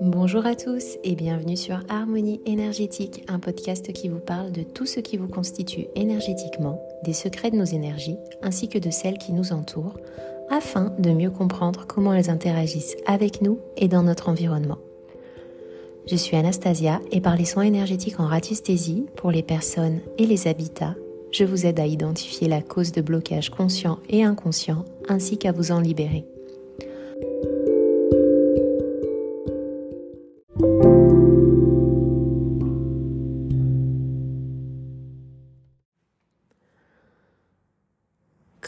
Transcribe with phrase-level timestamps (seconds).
[0.00, 4.86] Bonjour à tous et bienvenue sur Harmonie énergétique, un podcast qui vous parle de tout
[4.86, 9.32] ce qui vous constitue énergétiquement, des secrets de nos énergies ainsi que de celles qui
[9.32, 9.98] nous entourent,
[10.48, 14.78] afin de mieux comprendre comment elles interagissent avec nous et dans notre environnement.
[16.06, 20.48] Je suis Anastasia et par les soins énergétiques en radiesthésie pour les personnes et les
[20.48, 20.96] habitats,
[21.30, 25.70] je vous aide à identifier la cause de blocage conscient et inconscient ainsi qu'à vous
[25.70, 26.24] en libérer.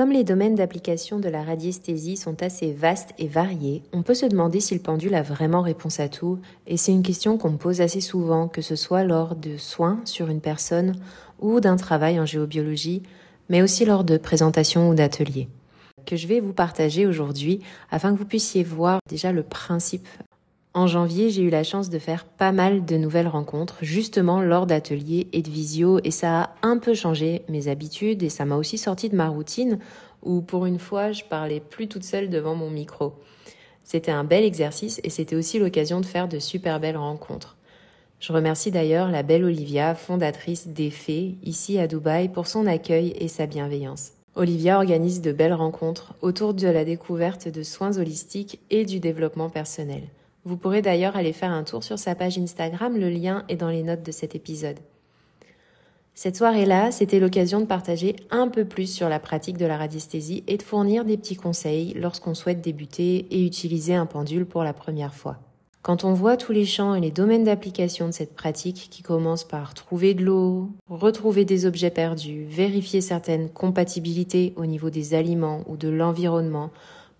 [0.00, 4.24] Comme les domaines d'application de la radiesthésie sont assez vastes et variés, on peut se
[4.24, 7.58] demander si le pendule a vraiment réponse à tout, et c'est une question qu'on me
[7.58, 10.94] pose assez souvent, que ce soit lors de soins sur une personne
[11.38, 13.02] ou d'un travail en géobiologie,
[13.50, 15.48] mais aussi lors de présentations ou d'ateliers.
[16.06, 20.08] Que je vais vous partager aujourd'hui afin que vous puissiez voir déjà le principe
[20.72, 24.66] en janvier, j'ai eu la chance de faire pas mal de nouvelles rencontres, justement lors
[24.66, 28.56] d'ateliers et de visio, et ça a un peu changé mes habitudes et ça m'a
[28.56, 29.80] aussi sorti de ma routine
[30.22, 33.14] où pour une fois je parlais plus toute seule devant mon micro.
[33.82, 37.56] C'était un bel exercice et c'était aussi l'occasion de faire de super belles rencontres.
[38.20, 43.26] Je remercie d'ailleurs la belle Olivia, fondatrice d'Effet, ici à Dubaï, pour son accueil et
[43.26, 44.12] sa bienveillance.
[44.36, 49.50] Olivia organise de belles rencontres autour de la découverte de soins holistiques et du développement
[49.50, 50.02] personnel.
[50.44, 53.68] Vous pourrez d'ailleurs aller faire un tour sur sa page Instagram, le lien est dans
[53.68, 54.78] les notes de cet épisode.
[56.14, 60.44] Cette soirée-là, c'était l'occasion de partager un peu plus sur la pratique de la radiesthésie
[60.46, 64.72] et de fournir des petits conseils lorsqu'on souhaite débuter et utiliser un pendule pour la
[64.72, 65.38] première fois.
[65.82, 69.44] Quand on voit tous les champs et les domaines d'application de cette pratique qui commence
[69.44, 75.64] par trouver de l'eau, retrouver des objets perdus, vérifier certaines compatibilités au niveau des aliments
[75.68, 76.70] ou de l'environnement,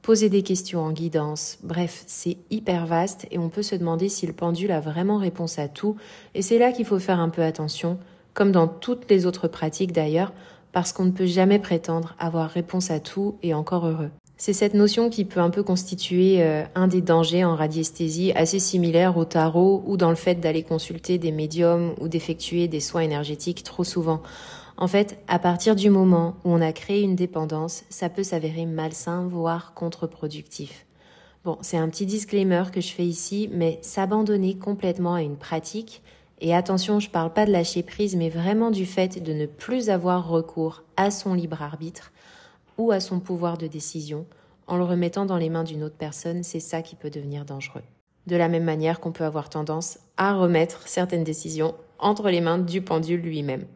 [0.03, 1.59] poser des questions en guidance.
[1.63, 5.59] Bref, c'est hyper vaste et on peut se demander si le pendule a vraiment réponse
[5.59, 5.97] à tout.
[6.35, 7.99] Et c'est là qu'il faut faire un peu attention,
[8.35, 10.33] comme dans toutes les autres pratiques d'ailleurs,
[10.73, 14.11] parce qu'on ne peut jamais prétendre avoir réponse à tout et encore heureux.
[14.37, 18.59] C'est cette notion qui peut un peu constituer euh, un des dangers en radiesthésie, assez
[18.59, 23.03] similaire au tarot ou dans le fait d'aller consulter des médiums ou d'effectuer des soins
[23.03, 24.23] énergétiques trop souvent.
[24.81, 28.65] En fait, à partir du moment où on a créé une dépendance, ça peut s'avérer
[28.65, 30.87] malsain, voire contre-productif.
[31.45, 36.03] Bon, c'est un petit disclaimer que je fais ici, mais s'abandonner complètement à une pratique,
[36.41, 39.91] et attention, je parle pas de lâcher prise, mais vraiment du fait de ne plus
[39.91, 42.11] avoir recours à son libre arbitre
[42.79, 44.25] ou à son pouvoir de décision,
[44.67, 47.83] en le remettant dans les mains d'une autre personne, c'est ça qui peut devenir dangereux.
[48.27, 52.59] De la même manière qu'on peut avoir tendance à remettre certaines décisions entre les mains
[52.59, 53.67] du pendule lui-même.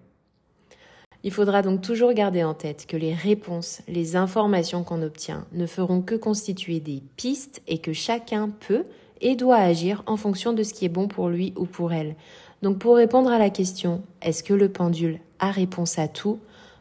[1.26, 5.64] Il faudra donc toujours garder en tête que les réponses, les informations qu'on obtient ne
[5.64, 8.84] feront que constituer des pistes et que chacun peut
[9.22, 12.14] et doit agir en fonction de ce qui est bon pour lui ou pour elle.
[12.60, 16.40] Donc pour répondre à la question est-ce que le pendule a réponse à tout?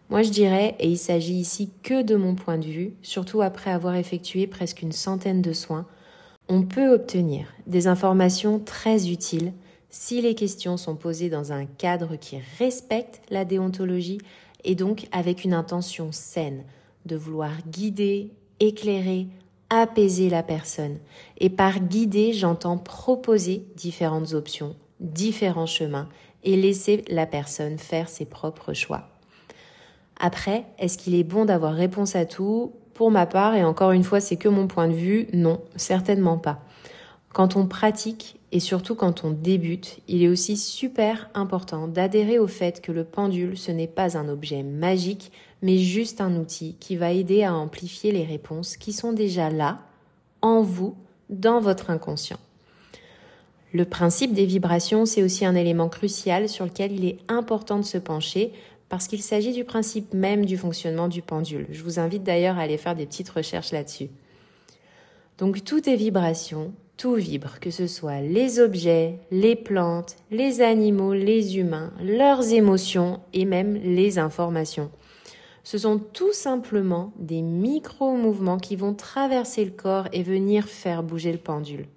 [0.10, 3.72] Moi je dirais, et il s'agit ici que de mon point de vue, surtout après
[3.72, 5.86] avoir effectué presque une centaine de soins,
[6.50, 9.54] on peut obtenir des informations très utiles
[9.94, 14.18] si les questions sont posées dans un cadre qui respecte la déontologie
[14.64, 16.64] et donc avec une intention saine
[17.06, 19.28] de vouloir guider, éclairer,
[19.70, 20.98] apaiser la personne.
[21.38, 26.10] Et par guider, j'entends proposer différentes options, différents chemins
[26.44, 29.10] et laisser la personne faire ses propres choix.
[30.20, 32.74] Après, est-ce qu'il est bon d'avoir réponse à tout?
[32.96, 36.40] Pour ma part, et encore une fois, c'est que mon point de vue, non, certainement
[36.40, 36.64] pas.
[37.34, 42.46] Quand on pratique et surtout quand on débute, il est aussi super important d'adhérer au
[42.46, 45.32] fait que le pendule, ce n'est pas un objet magique,
[45.64, 49.80] mais juste un outil qui va aider à amplifier les réponses qui sont déjà là,
[50.44, 50.96] en vous,
[51.32, 52.38] dans votre inconscient.
[53.74, 57.86] Le principe des vibrations, c'est aussi un élément crucial sur lequel il est important de
[57.86, 58.54] se pencher
[58.90, 61.66] parce qu'il s'agit du principe même du fonctionnement du pendule.
[61.72, 64.12] Je vous invite d'ailleurs à aller faire des petites recherches là-dessus.
[65.40, 71.14] Donc tout est vibration, tout vibre, que ce soit les objets, les plantes, les animaux,
[71.14, 74.92] les humains, leurs émotions et même les informations.
[75.64, 81.32] Ce sont tout simplement des micro-mouvements qui vont traverser le corps et venir faire bouger
[81.32, 81.88] le pendule.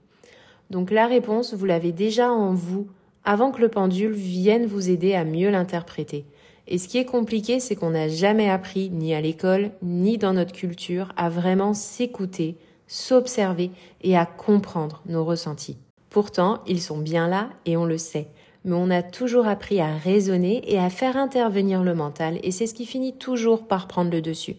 [0.70, 2.86] Donc la réponse, vous l'avez déjà en vous
[3.24, 6.24] avant que le pendule vienne vous aider à mieux l'interpréter.
[6.68, 10.32] Et ce qui est compliqué, c'est qu'on n'a jamais appris, ni à l'école, ni dans
[10.32, 12.56] notre culture, à vraiment s'écouter,
[12.86, 13.70] s'observer
[14.02, 15.78] et à comprendre nos ressentis.
[16.10, 18.28] Pourtant, ils sont bien là et on le sait.
[18.64, 22.66] Mais on a toujours appris à raisonner et à faire intervenir le mental et c'est
[22.66, 24.56] ce qui finit toujours par prendre le dessus.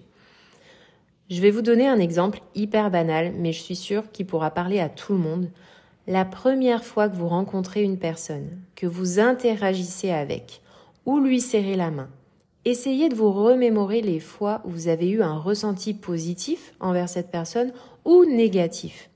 [1.29, 4.80] Je vais vous donner un exemple hyper banal, mais je suis sûre qu'il pourra parler
[4.80, 5.50] à tout le monde.
[6.07, 10.62] La première fois que vous rencontrez une personne, que vous interagissez avec,
[11.06, 12.07] ou lui serrez la main,
[12.69, 17.31] essayez de vous remémorer les fois où vous avez eu un ressenti positif envers cette
[17.31, 17.71] personne
[18.03, 19.09] ou négatif.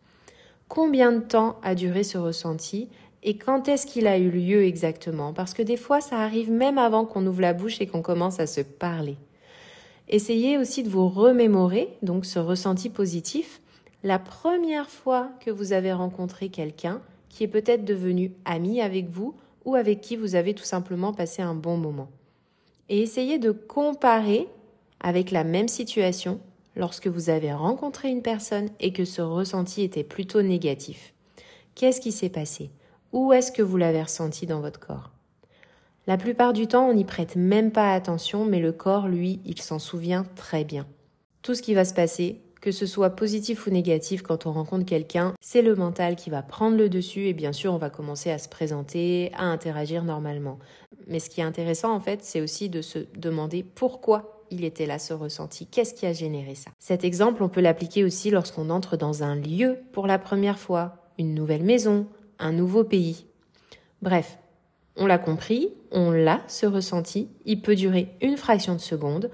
[0.69, 2.87] Combien de temps a duré ce ressenti
[3.23, 5.33] et quand est-ce qu'il a eu lieu exactement?
[5.33, 8.39] Parce que des fois, ça arrive même avant qu'on ouvre la bouche et qu'on commence
[8.39, 9.17] à se parler.
[10.07, 13.61] Essayez aussi de vous remémorer, donc ce ressenti positif,
[14.03, 19.35] la première fois que vous avez rencontré quelqu'un qui est peut-être devenu ami avec vous
[19.65, 22.09] ou avec qui vous avez tout simplement passé un bon moment.
[22.91, 24.49] Et essayez de comparer
[24.99, 26.41] avec la même situation
[26.75, 31.13] lorsque vous avez rencontré une personne et que ce ressenti était plutôt négatif.
[31.73, 32.69] Qu'est-ce qui s'est passé?
[33.13, 35.09] Où est-ce que vous l'avez ressenti dans votre corps?
[36.05, 39.61] La plupart du temps, on n'y prête même pas attention, mais le corps, lui, il
[39.61, 40.85] s'en souvient très bien.
[41.43, 44.85] Tout ce qui va se passer, que ce soit positif ou négatif quand on rencontre
[44.85, 48.29] quelqu'un, c'est le mental qui va prendre le dessus et bien sûr on va commencer
[48.29, 50.59] à se présenter, à interagir normalement.
[51.07, 54.85] Mais ce qui est intéressant en fait, c'est aussi de se demander pourquoi il était
[54.85, 56.71] là ce ressenti, qu'est-ce qui a généré ça?
[56.77, 60.97] Cet exemple, on peut l'appliquer aussi lorsqu'on entre dans un lieu pour la première fois,
[61.17, 62.05] une nouvelle maison,
[62.37, 63.25] un nouveau pays.
[64.01, 64.37] Bref,
[64.97, 69.31] on l'a compris, on l'a, ce ressenti, il peut durer une fraction de seconde,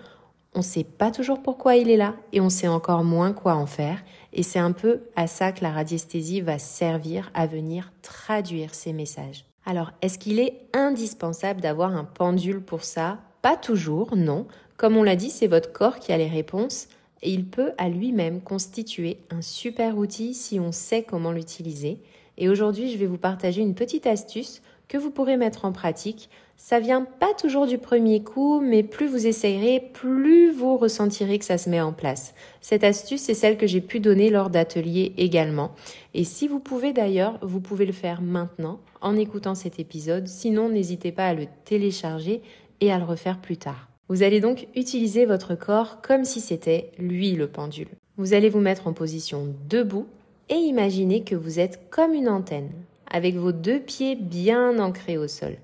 [0.53, 3.55] on ne sait pas toujours pourquoi il est là et on sait encore moins quoi
[3.55, 4.03] en faire.
[4.33, 8.93] Et c'est un peu à ça que la radiesthésie va servir à venir traduire ces
[8.93, 9.45] messages.
[9.69, 13.19] Alors, est-ce qu'il est indispensable d'avoir un pendule pour ça?
[13.41, 14.47] Pas toujours, non.
[14.77, 16.87] Comme on l'a dit, c'est votre corps qui a les réponses
[17.21, 21.99] et il peut à lui-même constituer un super outil si on sait comment l'utiliser.
[22.37, 26.29] Et aujourd'hui, je vais vous partager une petite astuce que vous pourrez mettre en pratique.
[26.55, 31.45] Ça vient pas toujours du premier coup, mais plus vous essayerez, plus vous ressentirez que
[31.45, 32.33] ça se met en place.
[32.61, 35.71] Cette astuce, c'est celle que j'ai pu donner lors d'ateliers également.
[36.13, 40.27] Et si vous pouvez d'ailleurs, vous pouvez le faire maintenant en écoutant cet épisode.
[40.27, 42.41] Sinon, n'hésitez pas à le télécharger
[42.81, 43.87] et à le refaire plus tard.
[44.09, 47.89] Vous allez donc utiliser votre corps comme si c'était lui le pendule.
[48.17, 50.07] Vous allez vous mettre en position debout
[50.49, 52.71] et imaginez que vous êtes comme une antenne,
[53.11, 55.57] avec vos deux pieds bien ancrés au sol.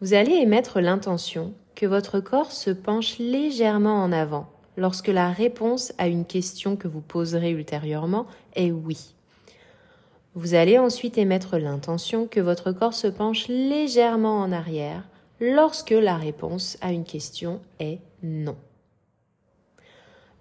[0.00, 5.92] Vous allez émettre l'intention que votre corps se penche légèrement en avant lorsque la réponse
[5.98, 9.14] à une question que vous poserez ultérieurement est oui.
[10.34, 15.08] Vous allez ensuite émettre l'intention que votre corps se penche légèrement en arrière
[15.40, 18.56] lorsque la réponse à une question est non.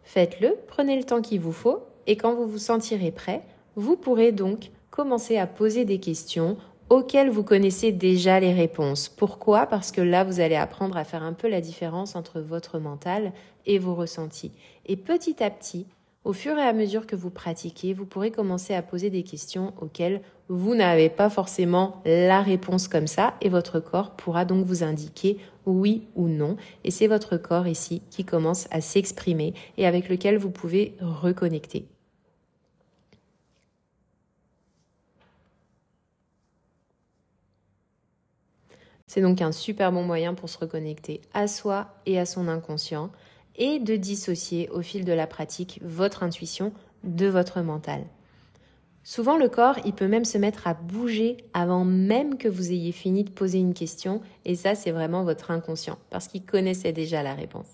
[0.04, 3.44] Faites-le, prenez le temps qu'il vous faut et quand vous vous sentirez prêt,
[3.76, 6.56] vous pourrez donc commencer à poser des questions
[6.90, 9.10] auxquelles vous connaissez déjà les réponses.
[9.10, 9.66] Pourquoi?
[9.66, 13.34] Parce que là, vous allez apprendre à faire un peu la différence entre votre mental
[13.66, 14.54] et vos ressentis.
[14.86, 15.86] Et petit à petit,
[16.24, 19.74] au fur et à mesure que vous pratiquez, vous pourrez commencer à poser des questions
[19.82, 24.84] auxquelles vous n'avez pas forcément la réponse comme ça et votre corps pourra donc vous
[24.84, 26.56] indiquer oui ou non.
[26.84, 31.88] Et c'est votre corps ici qui commence à s'exprimer et avec lequel vous pouvez reconnecter.
[39.08, 43.12] C'est donc un super bon moyen pour se reconnecter à soi et à son inconscient
[43.56, 46.74] et de dissocier au fil de la pratique votre intuition
[47.04, 48.06] de votre mental.
[49.04, 52.92] Souvent le corps, il peut même se mettre à bouger avant même que vous ayez
[52.92, 57.22] fini de poser une question et ça c'est vraiment votre inconscient parce qu'il connaissait déjà
[57.22, 57.68] la réponse.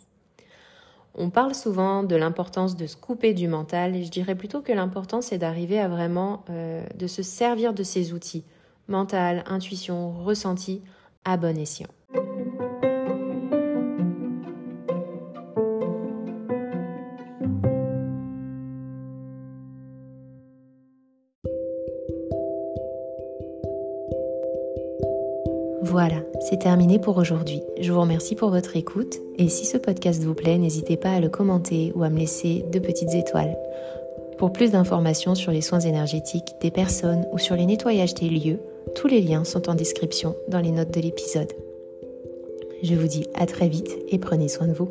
[1.15, 4.73] On parle souvent de l'importance de se couper du mental et je dirais plutôt que
[4.73, 8.43] l'important c'est d'arriver à vraiment euh, de se servir de ces outils
[8.87, 10.81] mental, intuition, ressenti
[11.25, 11.87] à bon escient.
[25.83, 27.61] Voilà, c'est terminé pour aujourd'hui.
[27.79, 31.19] Je vous remercie pour votre écoute et si ce podcast vous plaît, n'hésitez pas à
[31.19, 33.57] le commenter ou à me laisser de petites étoiles.
[34.37, 38.59] Pour plus d'informations sur les soins énergétiques des personnes ou sur les nettoyages des lieux,
[38.95, 41.51] tous les liens sont en description dans les notes de l'épisode.
[42.83, 44.89] Je vous dis à très vite et prenez soin de vous.